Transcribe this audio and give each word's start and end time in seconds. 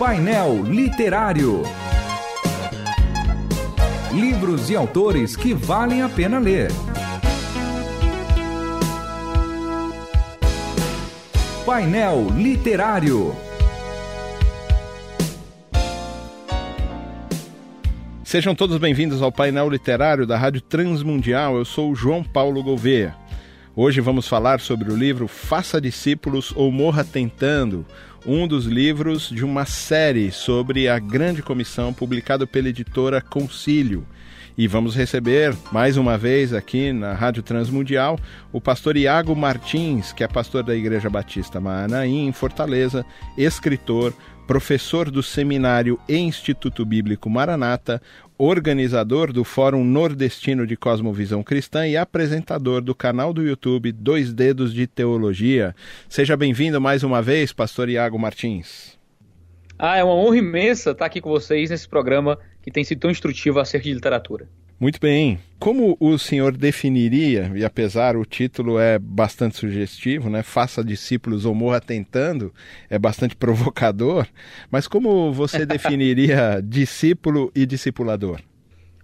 Painel 0.00 0.62
Literário. 0.62 1.62
Livros 4.14 4.70
e 4.70 4.74
autores 4.74 5.36
que 5.36 5.52
valem 5.52 6.00
a 6.00 6.08
pena 6.08 6.38
ler. 6.38 6.70
Painel 11.66 12.28
Literário. 12.34 13.36
Sejam 18.24 18.54
todos 18.54 18.78
bem-vindos 18.78 19.20
ao 19.20 19.30
painel 19.30 19.68
literário 19.68 20.26
da 20.26 20.38
Rádio 20.38 20.62
Transmundial. 20.62 21.58
Eu 21.58 21.66
sou 21.66 21.90
o 21.90 21.94
João 21.94 22.24
Paulo 22.24 22.62
Gouveia. 22.62 23.14
Hoje 23.76 24.00
vamos 24.00 24.26
falar 24.26 24.60
sobre 24.60 24.90
o 24.90 24.96
livro 24.96 25.28
Faça 25.28 25.80
Discípulos 25.80 26.52
ou 26.56 26.72
Morra 26.72 27.04
Tentando, 27.04 27.86
um 28.26 28.46
dos 28.46 28.66
livros 28.66 29.28
de 29.30 29.44
uma 29.44 29.64
série 29.64 30.30
sobre 30.30 30.88
a 30.88 30.98
Grande 30.98 31.42
Comissão 31.42 31.92
publicado 31.92 32.46
pela 32.46 32.68
editora 32.68 33.20
Concílio. 33.20 34.06
E 34.60 34.68
vamos 34.68 34.94
receber 34.94 35.56
mais 35.72 35.96
uma 35.96 36.18
vez 36.18 36.52
aqui 36.52 36.92
na 36.92 37.14
Rádio 37.14 37.42
Transmundial 37.42 38.18
o 38.52 38.60
pastor 38.60 38.94
Iago 38.94 39.34
Martins, 39.34 40.12
que 40.12 40.22
é 40.22 40.28
pastor 40.28 40.62
da 40.62 40.76
Igreja 40.76 41.08
Batista 41.08 41.58
Maanaim, 41.58 42.26
em 42.26 42.32
Fortaleza, 42.32 43.02
escritor, 43.38 44.12
professor 44.46 45.10
do 45.10 45.22
Seminário 45.22 45.98
e 46.06 46.18
Instituto 46.18 46.84
Bíblico 46.84 47.30
Maranata, 47.30 48.02
organizador 48.36 49.32
do 49.32 49.44
Fórum 49.44 49.82
Nordestino 49.82 50.66
de 50.66 50.76
Cosmovisão 50.76 51.42
Cristã 51.42 51.88
e 51.88 51.96
apresentador 51.96 52.82
do 52.82 52.94
canal 52.94 53.32
do 53.32 53.42
YouTube 53.42 53.90
Dois 53.92 54.30
Dedos 54.30 54.74
de 54.74 54.86
Teologia. 54.86 55.74
Seja 56.06 56.36
bem-vindo 56.36 56.78
mais 56.78 57.02
uma 57.02 57.22
vez, 57.22 57.50
pastor 57.50 57.88
Iago 57.88 58.18
Martins. 58.18 58.98
Ah, 59.78 59.96
é 59.96 60.04
uma 60.04 60.12
honra 60.12 60.36
imensa 60.36 60.90
estar 60.90 61.06
aqui 61.06 61.22
com 61.22 61.30
vocês 61.30 61.70
nesse 61.70 61.88
programa 61.88 62.38
que 62.62 62.70
tem 62.70 62.84
sido 62.84 63.00
tão 63.00 63.10
instrutivo 63.10 63.58
acerca 63.60 63.84
de 63.84 63.94
literatura. 63.94 64.48
Muito 64.80 64.98
bem. 64.98 65.38
Como 65.58 65.94
o 66.00 66.16
senhor 66.16 66.56
definiria, 66.56 67.52
e 67.54 67.62
apesar 67.62 68.16
o 68.16 68.24
título 68.24 68.78
é 68.78 68.98
bastante 68.98 69.58
sugestivo, 69.58 70.30
né? 70.30 70.42
Faça 70.42 70.82
discípulos 70.82 71.44
ou 71.44 71.54
morra 71.54 71.82
tentando, 71.82 72.50
é 72.88 72.98
bastante 72.98 73.36
provocador, 73.36 74.26
mas 74.70 74.88
como 74.88 75.34
você 75.34 75.64
definiria 75.66 76.62
discípulo 76.64 77.52
e 77.54 77.66
discipulador? 77.66 78.40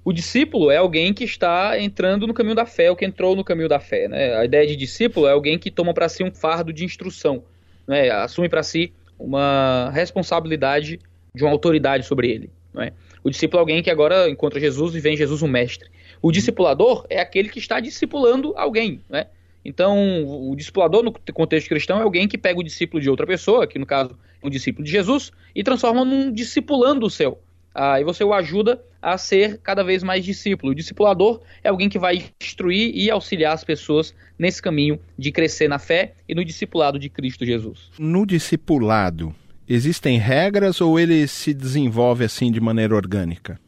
O 0.02 0.14
discípulo 0.14 0.70
é 0.70 0.78
alguém 0.78 1.12
que 1.12 1.24
está 1.24 1.78
entrando 1.78 2.26
no 2.26 2.32
caminho 2.32 2.54
da 2.54 2.64
fé, 2.64 2.88
ou 2.88 2.96
que 2.96 3.04
entrou 3.04 3.36
no 3.36 3.44
caminho 3.44 3.68
da 3.68 3.78
fé. 3.78 4.08
Né? 4.08 4.34
A 4.36 4.46
ideia 4.46 4.66
de 4.66 4.76
discípulo 4.76 5.26
é 5.26 5.32
alguém 5.32 5.58
que 5.58 5.70
toma 5.70 5.92
para 5.92 6.08
si 6.08 6.24
um 6.24 6.30
fardo 6.30 6.72
de 6.72 6.84
instrução, 6.84 7.44
né? 7.86 8.08
assume 8.08 8.48
para 8.48 8.62
si 8.62 8.94
uma 9.18 9.90
responsabilidade 9.92 11.00
de 11.34 11.44
uma 11.44 11.50
autoridade 11.50 12.06
sobre 12.06 12.30
ele. 12.30 12.50
Né? 12.72 12.92
O 13.26 13.30
discípulo 13.30 13.58
é 13.58 13.60
alguém 13.62 13.82
que 13.82 13.90
agora 13.90 14.30
encontra 14.30 14.60
Jesus 14.60 14.94
e 14.94 15.00
vê 15.00 15.10
em 15.10 15.16
Jesus 15.16 15.42
um 15.42 15.48
mestre. 15.48 15.90
O 16.22 16.30
discipulador 16.30 17.04
é 17.10 17.18
aquele 17.18 17.48
que 17.48 17.58
está 17.58 17.80
discipulando 17.80 18.54
alguém, 18.56 19.00
né? 19.10 19.26
Então, 19.64 20.48
o 20.48 20.54
discipulador, 20.54 21.02
no 21.02 21.10
contexto 21.34 21.68
cristão, 21.68 21.98
é 21.98 22.02
alguém 22.04 22.28
que 22.28 22.38
pega 22.38 22.60
o 22.60 22.62
discípulo 22.62 23.02
de 23.02 23.10
outra 23.10 23.26
pessoa, 23.26 23.66
que 23.66 23.80
no 23.80 23.84
caso 23.84 24.16
é 24.40 24.46
um 24.46 24.48
discípulo 24.48 24.84
de 24.84 24.92
Jesus, 24.92 25.32
e 25.56 25.64
transforma 25.64 26.04
num 26.04 26.32
discipulando 26.32 27.04
o 27.04 27.10
seu. 27.10 27.40
Ah, 27.74 28.00
você 28.04 28.22
o 28.22 28.32
ajuda 28.32 28.80
a 29.02 29.18
ser 29.18 29.58
cada 29.58 29.82
vez 29.82 30.04
mais 30.04 30.24
discípulo. 30.24 30.70
O 30.70 30.74
discipulador 30.76 31.40
é 31.64 31.68
alguém 31.68 31.88
que 31.88 31.98
vai 31.98 32.26
instruir 32.40 32.92
e 32.94 33.10
auxiliar 33.10 33.54
as 33.54 33.64
pessoas 33.64 34.14
nesse 34.38 34.62
caminho 34.62 35.00
de 35.18 35.32
crescer 35.32 35.66
na 35.66 35.80
fé 35.80 36.14
e 36.28 36.34
no 36.34 36.44
discipulado 36.44 36.96
de 36.96 37.08
Cristo 37.08 37.44
Jesus. 37.44 37.90
No 37.98 38.24
discipulado, 38.24 39.34
Existem 39.68 40.16
regras 40.16 40.80
ou 40.80 40.98
ele 40.98 41.26
se 41.26 41.52
desenvolve 41.52 42.24
assim 42.24 42.52
de 42.52 42.60
maneira 42.60 42.94
orgânica? 42.94 43.58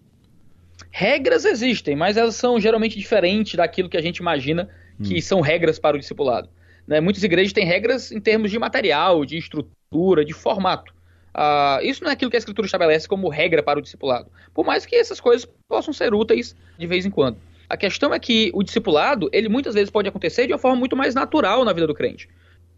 Regras 0.91 1.45
existem, 1.45 1.97
mas 1.97 2.17
elas 2.17 2.37
são 2.37 2.61
geralmente 2.61 2.97
diferentes 2.97 3.55
daquilo 3.55 3.89
que 3.89 3.97
a 3.97 4.03
gente 4.03 4.19
imagina 4.19 4.69
que 5.03 5.17
hum. 5.17 5.21
são 5.21 5.41
regras 5.41 5.78
para 5.78 5.97
o 5.97 5.99
discipulado. 5.99 6.49
Né? 6.87 7.00
Muitas 7.00 7.23
igrejas 7.23 7.53
têm 7.53 7.65
regras 7.65 8.12
em 8.12 8.21
termos 8.21 8.50
de 8.50 8.59
material, 8.59 9.25
de 9.25 9.39
estrutura, 9.39 10.25
de 10.25 10.33
formato. 10.33 10.93
Uh, 11.34 11.84
isso 11.84 12.03
não 12.03 12.11
é 12.11 12.15
aquilo 12.15 12.31
que 12.31 12.37
a 12.37 12.39
Escritura 12.39 12.67
estabelece 12.67 13.06
como 13.06 13.28
regra 13.28 13.62
para 13.62 13.78
o 13.78 13.83
discipulado, 13.83 14.31
por 14.55 14.65
mais 14.65 14.87
que 14.87 14.97
essas 14.97 15.21
coisas 15.21 15.49
possam 15.69 15.93
ser 15.93 16.15
úteis 16.15 16.56
de 16.78 16.87
vez 16.87 17.05
em 17.05 17.11
quando. 17.11 17.37
A 17.69 17.77
questão 17.77 18.15
é 18.15 18.19
que 18.19 18.50
o 18.55 18.62
discipulado, 18.62 19.28
ele 19.33 19.49
muitas 19.49 19.75
vezes 19.75 19.91
pode 19.91 20.09
acontecer 20.09 20.47
de 20.47 20.53
uma 20.53 20.59
forma 20.59 20.77
muito 20.77 20.97
mais 20.97 21.15
natural 21.15 21.65
na 21.65 21.73
vida 21.73 21.87
do 21.87 21.94
crente. 21.94 22.28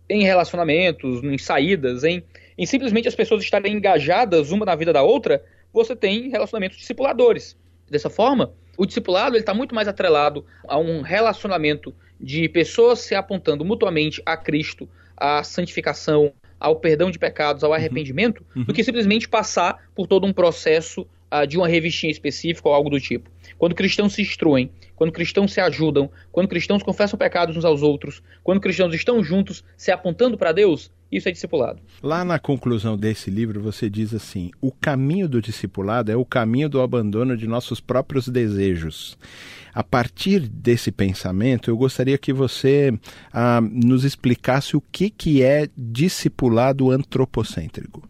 Em 0.09 0.25
relacionamentos, 0.25 1.23
em 1.23 1.39
saídas, 1.39 2.03
em 2.03 2.25
em 2.61 2.67
simplesmente 2.67 3.09
as 3.09 3.15
pessoas 3.15 3.43
estarem 3.43 3.73
engajadas 3.73 4.51
uma 4.51 4.67
na 4.67 4.77
vida 4.77 4.93
da 4.93 5.03
outra, 5.03 5.43
você 5.73 5.97
tem 5.97 6.29
relacionamentos 6.29 6.77
discipuladores. 6.77 7.57
Dessa 7.89 8.11
forma, 8.11 8.53
o 8.77 8.85
discipulado 8.85 9.35
está 9.39 9.55
muito 9.55 9.75
mais 9.75 9.89
atrelado 9.89 10.45
a 10.69 10.77
um 10.77 11.01
relacionamento 11.01 11.95
de 12.21 12.51
pessoas 12.51 12.99
se 12.99 13.15
apontando 13.15 13.65
mutuamente 13.65 14.21
a 14.27 14.37
Cristo, 14.37 14.87
à 15.17 15.43
santificação, 15.43 16.35
ao 16.61 16.77
perdão 16.77 17.11
de 17.11 17.19
pecados, 17.19 17.65
ao 17.65 17.71
uhum. 17.71 17.77
arrependimento, 17.77 18.45
uhum. 18.55 18.65
do 18.65 18.75
que 18.75 18.85
simplesmente 18.85 19.27
passar 19.27 19.89
por 19.95 20.07
todo 20.07 20.27
um 20.27 20.33
processo 20.33 21.07
uh, 21.33 21.47
de 21.47 21.57
uma 21.57 21.67
revistinha 21.67 22.11
específica 22.11 22.69
ou 22.69 22.75
algo 22.75 22.91
do 22.91 23.01
tipo. 23.01 23.31
Quando 23.61 23.75
cristãos 23.75 24.15
se 24.15 24.23
instruem, 24.23 24.71
quando 24.97 25.13
cristãos 25.13 25.53
se 25.53 25.61
ajudam, 25.61 26.11
quando 26.33 26.49
cristãos 26.49 26.83
confessam 26.83 27.19
pecados 27.19 27.59
uns 27.59 27.65
aos 27.67 27.83
outros, 27.83 28.23
quando 28.43 28.59
cristãos 28.59 28.95
estão 28.95 29.23
juntos 29.23 29.63
se 29.77 29.91
apontando 29.91 30.39
para 30.39 30.51
Deus, 30.51 30.91
isso 31.13 31.29
é 31.29 31.33
discipulado. 31.33 31.79
Lá 32.03 32.25
na 32.25 32.39
conclusão 32.39 32.97
desse 32.97 33.31
livro, 33.31 33.61
você 33.61 33.91
diz 33.91 34.15
assim: 34.15 34.51
o 34.63 34.73
caminho 34.73 35.29
do 35.29 35.43
discipulado 35.43 36.11
é 36.11 36.17
o 36.17 36.25
caminho 36.25 36.71
do 36.71 36.81
abandono 36.81 37.37
de 37.37 37.47
nossos 37.47 37.81
próprios 37.81 38.29
desejos. 38.29 39.19
A 39.75 39.85
partir 39.85 40.41
desse 40.49 40.91
pensamento, 40.91 41.71
eu 41.71 41.77
gostaria 41.77 42.17
que 42.17 42.33
você 42.33 42.99
ah, 43.31 43.61
nos 43.61 44.05
explicasse 44.05 44.75
o 44.75 44.81
que, 44.81 45.11
que 45.11 45.43
é 45.43 45.69
discipulado 45.77 46.91
antropocêntrico. 46.91 48.09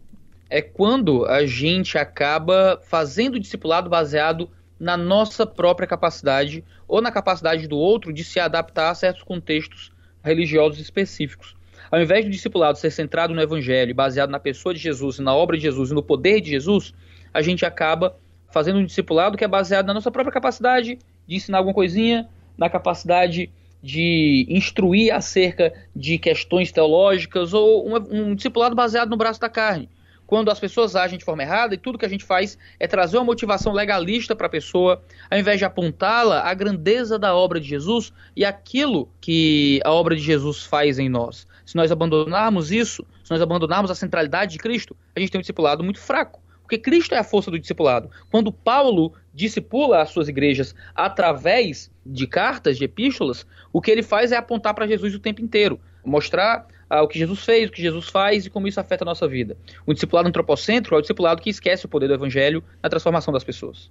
É 0.49 0.61
quando 0.61 1.25
a 1.25 1.45
gente 1.45 1.97
acaba 1.97 2.79
fazendo 2.85 3.35
o 3.35 3.39
discipulado 3.39 3.89
baseado 3.89 4.49
na 4.81 4.97
nossa 4.97 5.45
própria 5.45 5.87
capacidade 5.87 6.65
ou 6.87 7.03
na 7.03 7.11
capacidade 7.11 7.67
do 7.67 7.77
outro 7.77 8.11
de 8.11 8.23
se 8.23 8.39
adaptar 8.39 8.89
a 8.89 8.95
certos 8.95 9.21
contextos 9.21 9.91
religiosos 10.23 10.79
específicos. 10.79 11.55
Ao 11.91 12.01
invés 12.01 12.25
do 12.25 12.31
discipulado 12.31 12.79
ser 12.79 12.89
centrado 12.89 13.31
no 13.31 13.41
evangelho, 13.41 13.93
baseado 13.93 14.31
na 14.31 14.39
pessoa 14.39 14.73
de 14.73 14.79
Jesus, 14.79 15.19
na 15.19 15.35
obra 15.35 15.55
de 15.55 15.61
Jesus 15.61 15.91
e 15.91 15.93
no 15.93 16.01
poder 16.01 16.41
de 16.41 16.49
Jesus, 16.49 16.95
a 17.31 17.43
gente 17.43 17.63
acaba 17.63 18.17
fazendo 18.49 18.79
um 18.79 18.85
discipulado 18.85 19.37
que 19.37 19.43
é 19.43 19.47
baseado 19.47 19.85
na 19.85 19.93
nossa 19.93 20.09
própria 20.09 20.33
capacidade 20.33 20.97
de 21.27 21.35
ensinar 21.35 21.59
alguma 21.59 21.75
coisinha, 21.75 22.27
na 22.57 22.67
capacidade 22.67 23.51
de 23.83 24.47
instruir 24.49 25.13
acerca 25.13 25.71
de 25.95 26.17
questões 26.17 26.71
teológicas 26.71 27.53
ou 27.53 27.87
um, 27.87 27.95
um 28.09 28.35
discipulado 28.35 28.75
baseado 28.75 29.09
no 29.11 29.17
braço 29.17 29.39
da 29.39 29.49
carne 29.49 29.87
quando 30.31 30.49
as 30.49 30.61
pessoas 30.61 30.95
agem 30.95 31.19
de 31.19 31.25
forma 31.25 31.43
errada 31.43 31.75
e 31.75 31.77
tudo 31.77 31.97
que 31.97 32.05
a 32.05 32.09
gente 32.09 32.23
faz 32.23 32.57
é 32.79 32.87
trazer 32.87 33.17
uma 33.17 33.25
motivação 33.25 33.73
legalista 33.73 34.33
para 34.33 34.47
a 34.47 34.49
pessoa, 34.49 35.03
ao 35.29 35.37
invés 35.37 35.59
de 35.59 35.65
apontá-la 35.65 36.49
à 36.49 36.53
grandeza 36.53 37.19
da 37.19 37.35
obra 37.35 37.59
de 37.59 37.67
Jesus 37.67 38.13
e 38.33 38.45
aquilo 38.45 39.09
que 39.19 39.81
a 39.83 39.91
obra 39.91 40.15
de 40.15 40.21
Jesus 40.21 40.63
faz 40.63 40.97
em 40.99 41.09
nós. 41.09 41.45
Se 41.65 41.75
nós 41.75 41.91
abandonarmos 41.91 42.71
isso, 42.71 43.05
se 43.25 43.29
nós 43.29 43.41
abandonarmos 43.41 43.91
a 43.91 43.95
centralidade 43.95 44.53
de 44.53 44.59
Cristo, 44.59 44.95
a 45.13 45.19
gente 45.19 45.33
tem 45.33 45.39
um 45.39 45.41
discipulado 45.41 45.83
muito 45.83 45.99
fraco. 45.99 46.41
Porque 46.61 46.77
Cristo 46.77 47.13
é 47.13 47.17
a 47.17 47.25
força 47.25 47.51
do 47.51 47.59
discipulado. 47.59 48.09
Quando 48.31 48.53
Paulo 48.53 49.11
discipula 49.33 50.01
as 50.01 50.11
suas 50.11 50.29
igrejas 50.29 50.73
através 50.95 51.91
de 52.05 52.25
cartas, 52.25 52.77
de 52.77 52.85
epístolas, 52.85 53.45
o 53.73 53.81
que 53.81 53.91
ele 53.91 54.01
faz 54.01 54.31
é 54.31 54.37
apontar 54.37 54.73
para 54.73 54.87
Jesus 54.87 55.13
o 55.13 55.19
tempo 55.19 55.41
inteiro, 55.41 55.77
mostrar 56.05 56.65
ah, 56.91 57.01
o 57.01 57.07
que 57.07 57.17
Jesus 57.17 57.45
fez, 57.45 57.69
o 57.69 57.71
que 57.71 57.81
Jesus 57.81 58.09
faz 58.09 58.45
e 58.45 58.49
como 58.49 58.67
isso 58.67 58.77
afeta 58.77 59.05
a 59.05 59.05
nossa 59.05 59.25
vida. 59.25 59.55
O 59.85 59.93
discipulado 59.93 60.27
antropocêntrico 60.27 60.93
é 60.93 60.97
o 60.97 61.01
discipulado 61.01 61.41
que 61.41 61.49
esquece 61.49 61.85
o 61.85 61.89
poder 61.89 62.09
do 62.09 62.13
evangelho 62.13 62.61
na 62.83 62.89
transformação 62.89 63.33
das 63.33 63.45
pessoas. 63.45 63.89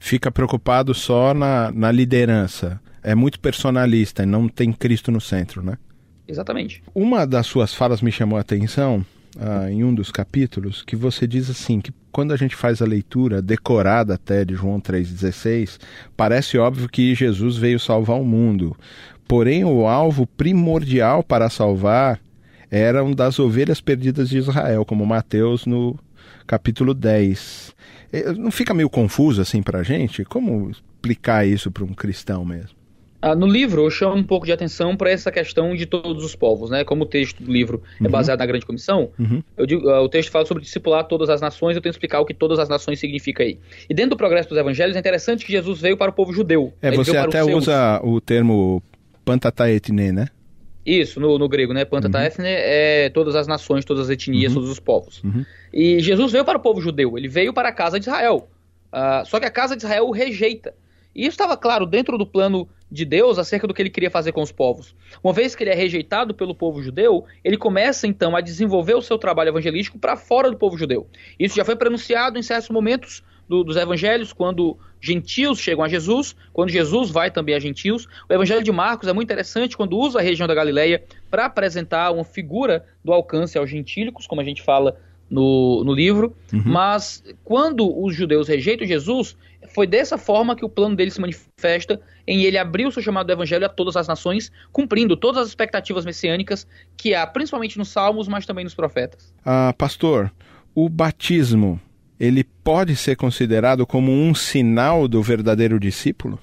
Fica 0.00 0.30
preocupado 0.30 0.94
só 0.94 1.34
na, 1.34 1.70
na 1.70 1.92
liderança. 1.92 2.80
É 3.02 3.14
muito 3.14 3.38
personalista 3.38 4.22
e 4.22 4.26
não 4.26 4.48
tem 4.48 4.72
Cristo 4.72 5.12
no 5.12 5.20
centro, 5.20 5.62
né? 5.62 5.76
Exatamente. 6.26 6.82
Uma 6.94 7.26
das 7.26 7.46
suas 7.46 7.74
falas 7.74 8.00
me 8.00 8.10
chamou 8.10 8.38
a 8.38 8.40
atenção 8.40 9.04
ah, 9.38 9.70
em 9.70 9.84
um 9.84 9.94
dos 9.94 10.10
capítulos, 10.10 10.82
que 10.82 10.96
você 10.96 11.26
diz 11.26 11.50
assim, 11.50 11.82
que 11.82 11.92
quando 12.10 12.32
a 12.32 12.36
gente 12.36 12.56
faz 12.56 12.80
a 12.80 12.86
leitura 12.86 13.42
decorada 13.42 14.14
até 14.14 14.42
de 14.42 14.54
João 14.54 14.80
3,16, 14.80 15.78
parece 16.16 16.56
óbvio 16.56 16.88
que 16.88 17.14
Jesus 17.14 17.58
veio 17.58 17.78
salvar 17.78 18.18
o 18.18 18.24
mundo. 18.24 18.74
Porém, 19.26 19.66
o 19.66 19.86
alvo 19.86 20.26
primordial 20.26 21.22
para 21.22 21.50
salvar 21.50 22.18
eram 22.70 23.12
das 23.12 23.38
ovelhas 23.38 23.80
perdidas 23.80 24.28
de 24.28 24.38
Israel, 24.38 24.84
como 24.84 25.06
Mateus 25.06 25.66
no 25.66 25.98
capítulo 26.46 26.94
10. 26.94 27.74
É, 28.12 28.32
não 28.32 28.50
fica 28.50 28.72
meio 28.74 28.88
confuso 28.88 29.40
assim 29.40 29.62
para 29.62 29.80
a 29.80 29.82
gente? 29.82 30.24
Como 30.24 30.70
explicar 30.70 31.46
isso 31.46 31.70
para 31.70 31.84
um 31.84 31.94
cristão 31.94 32.44
mesmo? 32.44 32.78
Ah, 33.20 33.34
no 33.34 33.46
livro, 33.46 33.84
eu 33.84 33.90
chamo 33.90 34.14
um 34.14 34.22
pouco 34.22 34.46
de 34.46 34.52
atenção 34.52 34.96
para 34.96 35.10
essa 35.10 35.32
questão 35.32 35.74
de 35.74 35.86
todos 35.86 36.24
os 36.24 36.36
povos, 36.36 36.70
né? 36.70 36.84
Como 36.84 37.02
o 37.02 37.06
texto 37.06 37.42
do 37.42 37.50
livro 37.50 37.82
é 37.98 38.02
uhum. 38.02 38.06
é 38.06 38.10
baseado 38.10 38.38
na 38.38 38.46
Grande 38.46 38.64
Comissão, 38.64 39.10
uhum. 39.18 39.42
eu 39.56 39.66
digo, 39.66 39.88
uh, 39.88 40.02
o 40.02 40.08
texto 40.08 40.30
fala 40.30 40.46
sobre 40.46 40.62
discipular 40.62 41.04
todas 41.04 41.28
as 41.28 41.40
nações, 41.40 41.74
eu 41.74 41.82
tenho 41.82 41.92
que 41.92 41.96
explicar 41.96 42.20
o 42.20 42.24
que 42.24 42.32
todas 42.32 42.60
as 42.60 42.68
nações 42.68 43.00
significa 43.00 43.42
aí. 43.42 43.58
E 43.90 43.94
dentro 43.94 44.10
do 44.10 44.16
progresso 44.16 44.48
dos 44.48 44.56
evangelhos, 44.56 44.94
é 44.94 45.00
interessante 45.00 45.44
que 45.44 45.50
Jesus 45.50 45.80
veio 45.80 45.96
para 45.96 46.12
o 46.12 46.14
povo 46.14 46.32
judeu. 46.32 46.72
É, 46.80 46.92
você 46.92 47.16
até 47.16 47.42
usa 47.42 48.00
o 48.04 48.20
termo 48.20 48.80
pantataetne, 49.24 50.12
né? 50.12 50.28
Isso, 50.88 51.20
no, 51.20 51.38
no 51.38 51.48
grego, 51.48 51.74
né? 51.74 51.84
Pantataetne 51.84 52.46
uhum. 52.46 52.50
é 52.50 53.10
todas 53.10 53.36
as 53.36 53.46
nações, 53.46 53.84
todas 53.84 54.04
as 54.04 54.10
etnias, 54.10 54.52
uhum. 54.52 54.60
todos 54.60 54.70
os 54.70 54.80
povos. 54.80 55.22
Uhum. 55.22 55.44
E 55.70 56.00
Jesus 56.00 56.32
veio 56.32 56.46
para 56.46 56.56
o 56.56 56.60
povo 56.60 56.80
judeu, 56.80 57.18
ele 57.18 57.28
veio 57.28 57.52
para 57.52 57.68
a 57.68 57.72
casa 57.72 58.00
de 58.00 58.06
Israel. 58.06 58.48
Uh, 58.90 59.26
só 59.26 59.38
que 59.38 59.44
a 59.44 59.50
casa 59.50 59.76
de 59.76 59.82
Israel 59.84 60.06
o 60.06 60.10
rejeita. 60.10 60.74
E 61.14 61.22
isso 61.22 61.30
estava 61.30 61.58
claro 61.58 61.84
dentro 61.84 62.16
do 62.16 62.26
plano 62.26 62.66
de 62.90 63.04
Deus 63.04 63.38
acerca 63.38 63.66
do 63.66 63.74
que 63.74 63.82
ele 63.82 63.90
queria 63.90 64.10
fazer 64.10 64.32
com 64.32 64.40
os 64.40 64.50
povos. 64.50 64.94
Uma 65.22 65.34
vez 65.34 65.54
que 65.54 65.62
ele 65.62 65.70
é 65.70 65.74
rejeitado 65.74 66.32
pelo 66.32 66.54
povo 66.54 66.82
judeu, 66.82 67.26
ele 67.44 67.58
começa 67.58 68.06
então 68.06 68.34
a 68.34 68.40
desenvolver 68.40 68.94
o 68.94 69.02
seu 69.02 69.18
trabalho 69.18 69.48
evangelístico 69.48 69.98
para 69.98 70.16
fora 70.16 70.50
do 70.50 70.56
povo 70.56 70.78
judeu. 70.78 71.06
Isso 71.38 71.54
já 71.54 71.66
foi 71.66 71.76
pronunciado 71.76 72.38
em 72.38 72.42
certos 72.42 72.70
momentos 72.70 73.22
do, 73.48 73.64
dos 73.64 73.76
evangelhos, 73.76 74.32
quando 74.32 74.76
gentios 75.00 75.58
chegam 75.58 75.84
a 75.84 75.88
Jesus, 75.88 76.36
quando 76.52 76.70
Jesus 76.70 77.10
vai 77.10 77.30
também 77.30 77.54
a 77.54 77.58
gentios. 77.58 78.06
O 78.28 78.32
evangelho 78.32 78.62
de 78.62 78.72
Marcos 78.72 79.08
é 79.08 79.12
muito 79.12 79.26
interessante 79.26 79.76
quando 79.76 79.96
usa 79.96 80.18
a 80.18 80.22
região 80.22 80.46
da 80.46 80.54
Galileia 80.54 81.02
para 81.30 81.46
apresentar 81.46 82.10
uma 82.10 82.24
figura 82.24 82.84
do 83.04 83.12
alcance 83.12 83.56
aos 83.56 83.70
gentílicos, 83.70 84.26
como 84.26 84.40
a 84.40 84.44
gente 84.44 84.62
fala 84.62 84.96
no, 85.30 85.82
no 85.84 85.92
livro. 85.92 86.36
Uhum. 86.52 86.62
Mas 86.64 87.22
quando 87.44 88.02
os 88.02 88.14
judeus 88.14 88.48
rejeitam 88.48 88.86
Jesus, 88.86 89.36
foi 89.74 89.86
dessa 89.86 90.16
forma 90.16 90.56
que 90.56 90.64
o 90.64 90.68
plano 90.68 90.96
dele 90.96 91.10
se 91.10 91.20
manifesta 91.20 92.00
em 92.26 92.42
ele 92.42 92.58
abrir 92.58 92.86
o 92.86 92.92
seu 92.92 93.02
chamado 93.02 93.26
do 93.26 93.32
evangelho 93.32 93.66
a 93.66 93.68
todas 93.68 93.96
as 93.96 94.08
nações, 94.08 94.50
cumprindo 94.72 95.16
todas 95.16 95.42
as 95.42 95.48
expectativas 95.48 96.04
messiânicas 96.04 96.66
que 96.96 97.14
há, 97.14 97.26
principalmente 97.26 97.78
nos 97.78 97.88
salmos, 97.88 98.28
mas 98.28 98.46
também 98.46 98.64
nos 98.64 98.74
profetas. 98.74 99.32
Ah, 99.44 99.74
pastor, 99.76 100.32
o 100.74 100.88
batismo, 100.88 101.80
ele 102.18 102.42
pode 102.42 102.96
ser 102.96 103.16
considerado 103.16 103.86
como 103.86 104.10
um 104.12 104.34
sinal 104.34 105.06
do 105.06 105.22
verdadeiro 105.22 105.78
discípulo? 105.78 106.38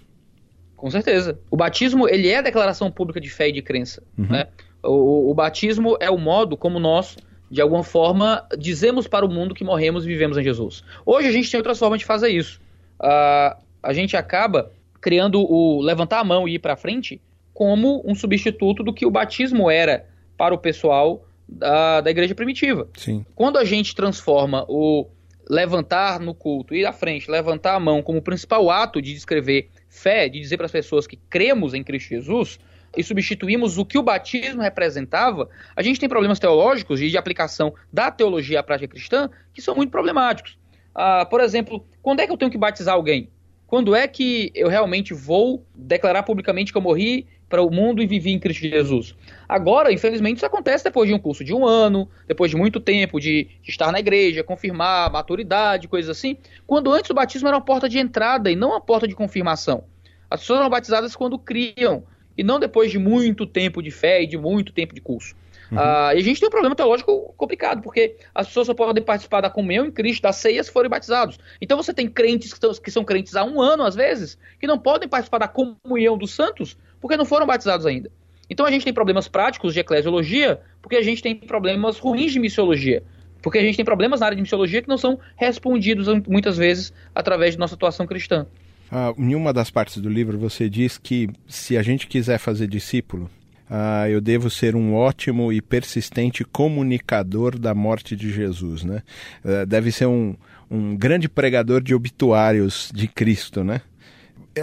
Com 0.75 0.89
certeza. 0.91 1.39
O 1.49 1.57
batismo, 1.57 2.07
ele 2.07 2.27
é 2.27 2.37
a 2.37 2.41
declaração 2.41 2.91
pública 2.91 3.19
de 3.19 3.29
fé 3.29 3.49
e 3.49 3.51
de 3.51 3.61
crença. 3.61 4.03
Uhum. 4.17 4.27
Né? 4.27 4.47
O, 4.83 5.31
o, 5.31 5.33
batismo 5.33 5.97
é 5.99 6.09
o 6.09 6.17
modo 6.17 6.55
como 6.55 6.79
nós 6.79 7.17
de 7.49 7.61
alguma 7.61 7.83
forma, 7.83 8.43
dizemos 8.57 9.07
para 9.07 9.23
o 9.23 9.29
mundo 9.29 9.53
que 9.53 9.63
morremos 9.63 10.03
e 10.03 10.07
vivemos 10.07 10.35
em 10.35 10.43
Jesus. 10.43 10.83
Hoje 11.05 11.27
a 11.27 11.31
gente 11.31 11.49
tem 11.49 11.59
outras 11.59 11.77
formas 11.77 11.99
de 11.99 12.05
fazer 12.05 12.29
isso 12.29 12.59
uh, 12.99 13.57
a 13.81 13.93
gente 13.93 14.15
acaba 14.15 14.71
criando 15.01 15.39
o 15.39 15.81
levantar 15.81 16.19
a 16.19 16.23
mão 16.23 16.47
e 16.47 16.55
ir 16.55 16.59
para 16.59 16.75
frente 16.75 17.21
como 17.53 18.01
um 18.05 18.15
substituto 18.15 18.83
do 18.83 18.93
que 18.93 19.05
o 19.05 19.11
batismo 19.11 19.69
era 19.69 20.07
para 20.37 20.53
o 20.53 20.57
pessoal 20.57 21.25
da, 21.47 22.01
da 22.01 22.11
igreja 22.11 22.33
primitiva. 22.33 22.89
Sim. 22.97 23.25
Quando 23.35 23.57
a 23.57 23.63
gente 23.63 23.95
transforma 23.95 24.65
o 24.67 25.07
levantar 25.49 26.19
no 26.19 26.33
culto, 26.33 26.73
ir 26.73 26.85
à 26.85 26.93
frente, 26.93 27.29
levantar 27.29 27.75
a 27.75 27.79
mão 27.79 28.01
como 28.01 28.21
principal 28.21 28.69
ato 28.69 29.01
de 29.01 29.13
descrever 29.13 29.69
fé, 29.89 30.27
de 30.27 30.39
dizer 30.39 30.57
para 30.57 30.65
as 30.65 30.71
pessoas 30.71 31.05
que 31.07 31.17
cremos 31.29 31.73
em 31.73 31.83
Cristo 31.83 32.09
Jesus, 32.09 32.59
e 32.97 33.03
substituímos 33.03 33.77
o 33.77 33.85
que 33.85 33.97
o 33.97 34.03
batismo 34.03 34.61
representava, 34.61 35.49
a 35.75 35.81
gente 35.81 35.99
tem 35.99 36.07
problemas 36.07 36.39
teológicos 36.39 37.01
e 37.01 37.09
de 37.09 37.17
aplicação 37.17 37.73
da 37.91 38.09
teologia 38.09 38.59
à 38.59 38.63
prática 38.63 38.93
cristã 38.93 39.29
que 39.53 39.61
são 39.61 39.75
muito 39.75 39.91
problemáticos. 39.91 40.57
Ah, 40.93 41.25
por 41.25 41.41
exemplo, 41.41 41.85
quando 42.01 42.21
é 42.21 42.25
que 42.25 42.31
eu 42.31 42.37
tenho 42.37 42.51
que 42.51 42.57
batizar 42.57 42.95
alguém? 42.95 43.29
Quando 43.67 43.95
é 43.95 44.07
que 44.07 44.51
eu 44.55 44.69
realmente 44.69 45.13
vou 45.13 45.65
declarar 45.75 46.23
publicamente 46.23 46.71
que 46.71 46.77
eu 46.77 46.81
morri 46.81 47.27
para 47.47 47.61
o 47.61 47.69
mundo 47.69 48.01
e 48.01 48.07
vivi 48.07 48.31
em 48.31 48.39
Cristo 48.39 48.61
Jesus? 48.61 49.15
Agora, 49.47 49.91
infelizmente, 49.91 50.37
isso 50.37 50.45
acontece 50.45 50.83
depois 50.83 51.07
de 51.07 51.13
um 51.13 51.19
curso 51.19 51.43
de 51.43 51.53
um 51.53 51.65
ano, 51.65 52.09
depois 52.27 52.51
de 52.51 52.57
muito 52.57 52.79
tempo 52.79 53.19
de, 53.19 53.47
de 53.61 53.69
estar 53.69 53.91
na 53.91 53.99
igreja, 53.99 54.43
confirmar 54.43 55.11
maturidade, 55.11 55.87
coisas 55.87 56.17
assim. 56.17 56.37
Quando 56.65 56.91
antes 56.91 57.09
o 57.09 57.13
batismo 57.13 57.47
era 57.47 57.57
uma 57.57 57.63
porta 57.63 57.87
de 57.87 57.99
entrada 57.99 58.49
e 58.51 58.55
não 58.55 58.69
uma 58.69 58.81
porta 58.81 59.07
de 59.07 59.15
confirmação. 59.15 59.83
As 60.29 60.41
pessoas 60.41 60.59
eram 60.59 60.69
batizadas 60.69 61.15
quando 61.15 61.37
criam 61.37 62.03
e 62.37 62.43
não 62.43 62.59
depois 62.59 62.91
de 62.91 62.99
muito 62.99 63.45
tempo 63.45 63.81
de 63.81 63.91
fé 63.91 64.23
e 64.23 64.27
de 64.27 64.37
muito 64.37 64.73
tempo 64.73 64.93
de 64.93 65.01
curso. 65.01 65.35
Uhum. 65.71 65.77
Uh, 65.77 66.13
e 66.15 66.19
a 66.19 66.21
gente 66.21 66.39
tem 66.39 66.47
um 66.47 66.51
problema 66.51 66.75
teológico 66.75 67.33
complicado, 67.37 67.81
porque 67.81 68.15
as 68.33 68.47
pessoas 68.47 68.67
só 68.67 68.73
podem 68.73 69.03
participar 69.03 69.41
da 69.41 69.49
comunhão 69.49 69.85
em 69.85 69.91
Cristo, 69.91 70.21
da 70.21 70.31
ceia, 70.31 70.63
se 70.63 70.71
forem 70.71 70.89
batizados. 70.89 71.39
Então 71.59 71.77
você 71.77 71.93
tem 71.93 72.07
crentes 72.07 72.53
que, 72.53 72.81
que 72.81 72.91
são 72.91 73.03
crentes 73.03 73.35
há 73.35 73.43
um 73.43 73.61
ano, 73.61 73.83
às 73.83 73.95
vezes, 73.95 74.37
que 74.59 74.67
não 74.67 74.77
podem 74.77 75.07
participar 75.07 75.39
da 75.39 75.47
comunhão 75.47 76.17
dos 76.17 76.33
santos, 76.33 76.77
porque 76.99 77.17
não 77.17 77.25
foram 77.25 77.45
batizados 77.45 77.85
ainda. 77.85 78.09
Então 78.49 78.65
a 78.65 78.71
gente 78.71 78.83
tem 78.83 78.93
problemas 78.93 79.27
práticos 79.27 79.73
de 79.73 79.79
eclesiologia, 79.79 80.59
porque 80.81 80.95
a 80.95 81.01
gente 81.01 81.21
tem 81.21 81.35
problemas 81.35 81.97
ruins 81.97 82.31
de 82.31 82.39
missiologia. 82.39 83.03
Porque 83.41 83.57
a 83.57 83.61
gente 83.61 83.75
tem 83.75 83.85
problemas 83.85 84.19
na 84.19 84.27
área 84.27 84.35
de 84.35 84.41
missiologia 84.41 84.81
que 84.81 84.87
não 84.87 84.97
são 84.97 85.19
respondidos 85.35 86.07
muitas 86.27 86.57
vezes 86.57 86.93
através 87.13 87.53
de 87.53 87.59
nossa 87.59 87.75
atuação 87.75 88.05
cristã. 88.07 88.45
Ah, 88.91 89.13
em 89.17 89.33
uma 89.35 89.51
das 89.51 89.69
partes 89.69 89.97
do 89.97 90.09
livro 90.09 90.37
você 90.37 90.69
diz 90.69 90.97
que 90.97 91.29
se 91.47 91.77
a 91.77 91.83
gente 91.83 92.07
quiser 92.07 92.37
fazer 92.37 92.67
discípulo, 92.67 93.29
ah, 93.69 94.07
eu 94.09 94.21
devo 94.21 94.49
ser 94.49 94.75
um 94.75 94.93
ótimo 94.93 95.51
e 95.51 95.61
persistente 95.61 96.43
comunicador 96.43 97.57
da 97.57 97.73
morte 97.73 98.15
de 98.15 98.31
Jesus, 98.31 98.83
né? 98.83 99.01
Ah, 99.43 99.65
deve 99.65 99.91
ser 99.91 100.05
um, 100.05 100.35
um 100.69 100.95
grande 100.95 101.27
pregador 101.27 101.81
de 101.81 101.95
obituários 101.95 102.91
de 102.93 103.07
Cristo, 103.07 103.63
né? 103.63 103.81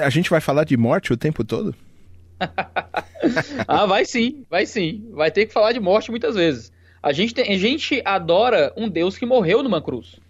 A 0.01 0.09
gente 0.09 0.31
vai 0.31 0.41
falar 0.41 0.65
de 0.65 0.77
morte 0.77 1.13
o 1.13 1.17
tempo 1.17 1.45
todo? 1.45 1.75
ah, 3.67 3.87
vai 3.87 4.05
sim, 4.05 4.45
vai 4.49 4.67
sim. 4.67 5.09
Vai 5.13 5.31
ter 5.31 5.47
que 5.47 5.53
falar 5.53 5.73
de 5.73 5.81
morte 5.81 6.11
muitas 6.11 6.35
vezes. 6.35 6.73
A 7.03 7.13
gente, 7.13 7.35
tem, 7.35 7.53
a 7.53 7.59
gente 7.59 8.01
adora 8.05 8.73
um 8.77 8.89
Deus 8.89 9.19
que 9.19 9.27
morreu 9.27 9.63
numa 9.63 9.83
cruz. 9.83 10.21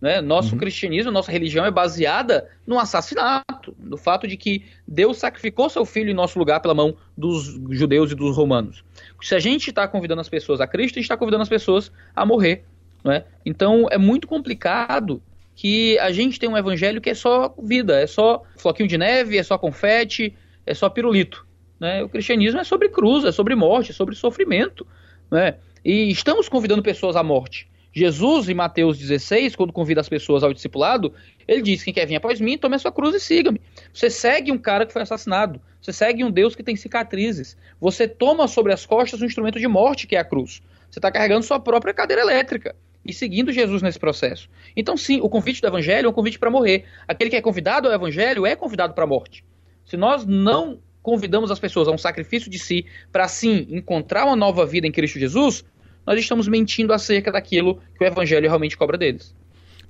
Né? 0.00 0.20
Nosso 0.20 0.52
uhum. 0.52 0.58
cristianismo, 0.58 1.10
nossa 1.10 1.32
religião 1.32 1.64
é 1.64 1.70
baseada 1.70 2.48
no 2.66 2.78
assassinato, 2.78 3.74
no 3.78 3.96
fato 3.96 4.28
de 4.28 4.36
que 4.36 4.64
Deus 4.86 5.18
sacrificou 5.18 5.68
seu 5.68 5.84
filho 5.84 6.10
em 6.10 6.14
nosso 6.14 6.38
lugar 6.38 6.60
pela 6.60 6.74
mão 6.74 6.96
dos 7.16 7.58
judeus 7.70 8.12
e 8.12 8.14
dos 8.14 8.36
romanos. 8.36 8.84
Se 9.20 9.34
a 9.34 9.40
gente 9.40 9.70
está 9.70 9.88
convidando 9.88 10.20
as 10.20 10.28
pessoas 10.28 10.60
a 10.60 10.66
Cristo, 10.68 10.96
a 10.96 11.00
gente 11.00 11.06
está 11.06 11.16
convidando 11.16 11.42
as 11.42 11.48
pessoas 11.48 11.90
a 12.14 12.24
morrer. 12.24 12.64
Né? 13.02 13.24
Então 13.44 13.88
é 13.90 13.98
muito 13.98 14.28
complicado 14.28 15.20
que 15.56 15.98
a 15.98 16.12
gente 16.12 16.38
tem 16.38 16.48
um 16.48 16.56
evangelho 16.56 17.00
que 17.00 17.10
é 17.10 17.14
só 17.14 17.52
vida, 17.60 18.00
é 18.00 18.06
só 18.06 18.44
floquinho 18.56 18.88
de 18.88 18.96
neve, 18.96 19.36
é 19.36 19.42
só 19.42 19.58
confete, 19.58 20.32
é 20.64 20.74
só 20.74 20.88
pirulito. 20.88 21.47
Né? 21.78 22.02
O 22.02 22.08
cristianismo 22.08 22.60
é 22.60 22.64
sobre 22.64 22.88
cruz, 22.88 23.24
é 23.24 23.32
sobre 23.32 23.54
morte, 23.54 23.90
é 23.90 23.94
sobre 23.94 24.14
sofrimento. 24.14 24.86
Né? 25.30 25.56
E 25.84 26.10
estamos 26.10 26.48
convidando 26.48 26.82
pessoas 26.82 27.16
à 27.16 27.22
morte. 27.22 27.68
Jesus, 27.92 28.48
em 28.48 28.54
Mateus 28.54 28.98
16, 28.98 29.56
quando 29.56 29.72
convida 29.72 30.00
as 30.00 30.08
pessoas 30.08 30.42
ao 30.42 30.52
discipulado, 30.52 31.12
ele 31.46 31.62
diz: 31.62 31.82
Quem 31.82 31.92
quer 31.92 32.06
vir 32.06 32.16
após 32.16 32.40
mim, 32.40 32.58
tome 32.58 32.76
a 32.76 32.78
sua 32.78 32.92
cruz 32.92 33.14
e 33.14 33.20
siga-me. 33.20 33.60
Você 33.92 34.10
segue 34.10 34.52
um 34.52 34.58
cara 34.58 34.86
que 34.86 34.92
foi 34.92 35.02
assassinado. 35.02 35.60
Você 35.80 35.92
segue 35.92 36.22
um 36.22 36.30
Deus 36.30 36.54
que 36.54 36.62
tem 36.62 36.76
cicatrizes. 36.76 37.56
Você 37.80 38.06
toma 38.06 38.46
sobre 38.46 38.72
as 38.72 38.84
costas 38.84 39.22
um 39.22 39.24
instrumento 39.24 39.58
de 39.58 39.66
morte, 39.66 40.06
que 40.06 40.16
é 40.16 40.18
a 40.18 40.24
cruz. 40.24 40.62
Você 40.90 40.98
está 40.98 41.10
carregando 41.10 41.44
sua 41.44 41.58
própria 41.58 41.94
cadeira 41.94 42.22
elétrica 42.22 42.74
e 43.04 43.12
seguindo 43.12 43.52
Jesus 43.52 43.80
nesse 43.82 43.98
processo. 43.98 44.48
Então, 44.76 44.96
sim, 44.96 45.20
o 45.20 45.28
convite 45.28 45.60
do 45.60 45.66
evangelho 45.66 46.06
é 46.06 46.10
um 46.10 46.12
convite 46.12 46.38
para 46.38 46.50
morrer. 46.50 46.84
Aquele 47.06 47.30
que 47.30 47.36
é 47.36 47.40
convidado 47.40 47.88
ao 47.88 47.94
evangelho 47.94 48.46
é 48.46 48.54
convidado 48.54 48.92
para 48.94 49.04
a 49.04 49.06
morte. 49.06 49.44
Se 49.84 49.96
nós 49.96 50.26
não 50.26 50.78
convidamos 51.08 51.50
as 51.50 51.58
pessoas 51.58 51.88
a 51.88 51.90
um 51.90 51.96
sacrifício 51.96 52.50
de 52.50 52.58
si 52.58 52.84
para, 53.10 53.26
sim, 53.26 53.66
encontrar 53.70 54.26
uma 54.26 54.36
nova 54.36 54.66
vida 54.66 54.86
em 54.86 54.92
Cristo 54.92 55.18
Jesus, 55.18 55.64
nós 56.06 56.20
estamos 56.20 56.46
mentindo 56.46 56.92
acerca 56.92 57.32
daquilo 57.32 57.80
que 57.96 58.04
o 58.04 58.06
evangelho 58.06 58.46
realmente 58.46 58.76
cobra 58.76 58.98
deles. 58.98 59.34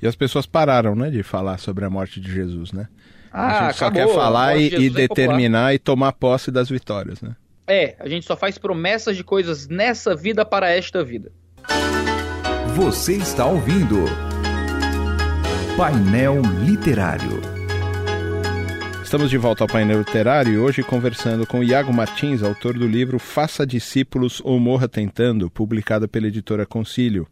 E 0.00 0.06
as 0.06 0.14
pessoas 0.14 0.46
pararam, 0.46 0.94
né, 0.94 1.10
de 1.10 1.24
falar 1.24 1.58
sobre 1.58 1.84
a 1.84 1.90
morte 1.90 2.20
de 2.20 2.32
Jesus, 2.32 2.70
né? 2.70 2.86
Ah, 3.32 3.46
a 3.46 3.72
gente 3.72 3.82
acabou. 3.82 4.02
só 4.02 4.06
quer 4.06 4.14
falar 4.14 4.56
e, 4.56 4.68
e 4.68 4.86
é 4.86 4.90
determinar 4.90 5.74
e 5.74 5.78
tomar 5.80 6.12
posse 6.12 6.52
das 6.52 6.70
vitórias, 6.70 7.20
né? 7.20 7.34
É, 7.66 7.96
a 7.98 8.08
gente 8.08 8.24
só 8.24 8.36
faz 8.36 8.56
promessas 8.56 9.16
de 9.16 9.24
coisas 9.24 9.66
nessa 9.66 10.14
vida 10.14 10.44
para 10.44 10.70
esta 10.70 11.02
vida. 11.02 11.32
Você 12.76 13.16
está 13.16 13.44
ouvindo 13.44 14.04
Painel 15.76 16.40
Literário. 16.64 17.57
Estamos 19.08 19.30
de 19.30 19.38
volta 19.38 19.64
ao 19.64 19.68
painel 19.68 20.00
literário 20.00 20.52
e 20.52 20.58
hoje 20.58 20.82
conversando 20.82 21.46
com 21.46 21.64
Iago 21.64 21.90
Martins, 21.90 22.42
autor 22.42 22.74
do 22.78 22.86
livro 22.86 23.18
Faça 23.18 23.66
Discípulos 23.66 24.42
ou 24.44 24.60
Morra 24.60 24.86
Tentando, 24.86 25.50
publicado 25.50 26.06
pela 26.06 26.26
editora 26.26 26.66
Concílio. 26.66 27.26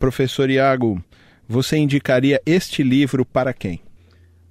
Professor 0.00 0.50
Iago, 0.50 1.00
você 1.46 1.76
indicaria 1.76 2.42
este 2.44 2.82
livro 2.82 3.24
para 3.24 3.52
quem? 3.52 3.80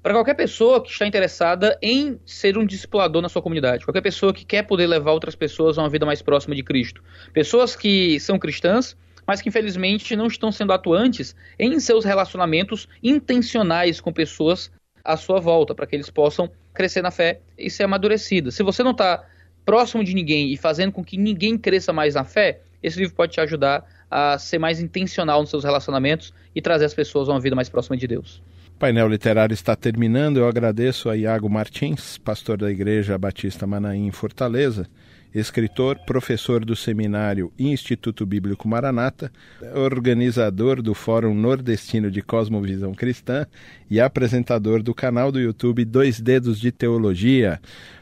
Para 0.01 0.13
qualquer 0.13 0.33
pessoa 0.33 0.81
que 0.81 0.89
está 0.89 1.05
interessada 1.05 1.77
em 1.81 2.17
ser 2.25 2.57
um 2.57 2.65
discipulador 2.65 3.21
na 3.21 3.27
sua 3.27 3.41
comunidade, 3.41 3.83
qualquer 3.83 3.99
pessoa 3.99 4.33
que 4.33 4.45
quer 4.45 4.63
poder 4.63 4.87
levar 4.87 5.11
outras 5.11 5.35
pessoas 5.35 5.77
a 5.77 5.81
uma 5.81 5.89
vida 5.89 6.05
mais 6.05 6.21
próxima 6.21 6.55
de 6.55 6.63
Cristo. 6.63 7.03
Pessoas 7.33 7.75
que 7.75 8.17
são 8.21 8.39
cristãs, 8.39 8.95
mas 9.27 9.41
que 9.41 9.49
infelizmente 9.49 10.15
não 10.15 10.27
estão 10.27 10.53
sendo 10.53 10.71
atuantes 10.71 11.35
em 11.59 11.77
seus 11.81 12.05
relacionamentos 12.05 12.87
intencionais 13.03 13.99
com 13.99 14.13
pessoas 14.13 14.71
à 15.03 15.17
sua 15.17 15.39
volta, 15.41 15.75
para 15.75 15.85
que 15.85 15.95
eles 15.95 16.09
possam 16.09 16.49
crescer 16.73 17.01
na 17.01 17.11
fé 17.11 17.39
e 17.57 17.69
ser 17.69 17.83
amadurecida. 17.83 18.51
Se 18.51 18.63
você 18.63 18.83
não 18.83 18.91
está 18.91 19.23
próximo 19.65 20.03
de 20.03 20.13
ninguém 20.13 20.51
e 20.51 20.57
fazendo 20.57 20.91
com 20.91 21.03
que 21.03 21.17
ninguém 21.17 21.57
cresça 21.57 21.93
mais 21.93 22.15
na 22.15 22.23
fé, 22.23 22.59
esse 22.81 22.99
livro 22.99 23.15
pode 23.15 23.33
te 23.33 23.41
ajudar 23.41 23.85
a 24.09 24.37
ser 24.37 24.57
mais 24.57 24.81
intencional 24.81 25.41
nos 25.41 25.49
seus 25.49 25.63
relacionamentos 25.63 26.33
e 26.55 26.61
trazer 26.61 26.85
as 26.85 26.93
pessoas 26.93 27.29
a 27.29 27.33
uma 27.33 27.39
vida 27.39 27.55
mais 27.55 27.69
próxima 27.69 27.95
de 27.95 28.07
Deus. 28.07 28.41
O 28.75 28.79
painel 28.79 29.07
literário 29.07 29.53
está 29.53 29.75
terminando. 29.75 30.37
Eu 30.37 30.47
agradeço 30.47 31.09
a 31.09 31.15
Iago 31.15 31.49
Martins, 31.49 32.17
pastor 32.17 32.57
da 32.57 32.71
Igreja 32.71 33.17
Batista 33.17 33.67
Manaim 33.67 34.07
em 34.07 34.11
Fortaleza, 34.11 34.87
escritor, 35.33 35.97
professor 36.05 36.63
do 36.63 36.75
seminário 36.75 37.51
Instituto 37.57 38.25
Bíblico 38.25 38.67
Maranata, 38.67 39.31
organizador 39.73 40.81
do 40.81 40.93
Fórum 40.93 41.33
Nordestino 41.33 42.11
de 42.11 42.21
Cosmovisão 42.21 42.93
Cristã 42.93 43.45
e 43.89 44.00
apresentador 44.00 44.83
do 44.83 44.93
canal 44.93 45.31
do 45.31 45.39
YouTube 45.39 45.85
Dois 45.85 46.19
Dedos 46.19 46.59
de 46.59 46.71
Teologia. 46.71 47.59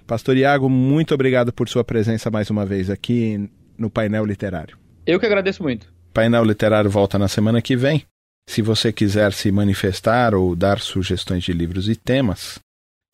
Pastor 0.07 0.37
Iago, 0.37 0.69
muito 0.69 1.13
obrigado 1.13 1.53
por 1.53 1.69
sua 1.69 1.83
presença 1.83 2.31
mais 2.31 2.49
uma 2.49 2.65
vez 2.65 2.89
aqui 2.89 3.49
no 3.77 3.89
painel 3.89 4.25
literário. 4.25 4.77
Eu 5.05 5.19
que 5.19 5.25
agradeço 5.25 5.63
muito. 5.63 5.87
Painel 6.13 6.43
literário 6.43 6.89
volta 6.89 7.17
na 7.17 7.27
semana 7.27 7.61
que 7.61 7.75
vem. 7.75 8.03
Se 8.49 8.63
você 8.63 8.91
quiser 8.91 9.31
se 9.31 9.51
manifestar 9.51 10.33
ou 10.33 10.55
dar 10.55 10.79
sugestões 10.79 11.43
de 11.43 11.53
livros 11.53 11.87
e 11.87 11.95
temas, 11.95 12.59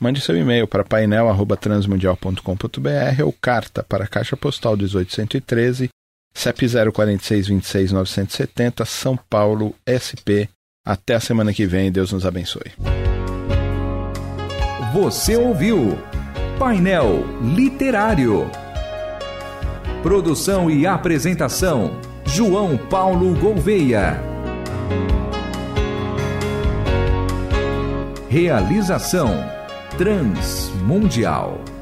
Mande 0.05 0.21
seu 0.21 0.37
e-mail 0.37 0.67
para 0.67 0.83
painel@transmundial.com.br 0.83 3.23
ou 3.23 3.33
carta 3.33 3.81
para 3.81 4.03
a 4.03 4.07
Caixa 4.07 4.37
Postal 4.37 4.77
1813, 4.77 5.89
CEP 6.31 6.67
046 6.93 7.47
26 7.47 7.91
970, 7.91 8.85
São 8.85 9.17
Paulo, 9.17 9.73
SP. 9.89 10.47
Até 10.85 11.15
a 11.15 11.19
semana 11.19 11.51
que 11.51 11.65
vem, 11.65 11.91
Deus 11.91 12.11
nos 12.11 12.23
abençoe. 12.23 12.71
Você 14.93 15.35
ouviu 15.35 15.97
Painel 16.59 17.25
Literário. 17.41 18.47
Produção 20.03 20.69
e 20.69 20.85
apresentação: 20.85 21.99
João 22.27 22.77
Paulo 22.77 23.33
Gouveia. 23.39 24.21
Realização 28.29 29.54
Transmundial. 29.97 31.74